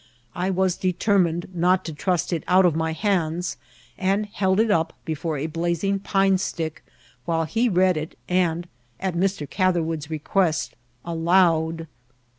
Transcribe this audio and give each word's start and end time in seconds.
I 0.33 0.49
was 0.49 0.77
determined 0.77 1.49
not 1.53 1.85
to 1.85 1.93
trust 1.93 2.33
it 2.33 2.43
out 2.47 2.65
of 2.65 2.75
my 2.75 2.91
hands, 2.91 3.57
and 3.99 4.25
held 4.25 4.59
it 4.59 4.69
uqp 4.69 4.89
before 5.05 5.37
a 5.37 5.45
blazing 5.45 5.99
pine 5.99 6.39
stick 6.39 6.83
while 7.25 7.43
he 7.45 7.69
read 7.69 7.97
it, 7.97 8.17
and, 8.27 8.67
at 8.99 9.13
Mr. 9.13 9.47
Catherwood's 9.47 10.09
request, 10.09 10.75
aloud. 11.05 11.85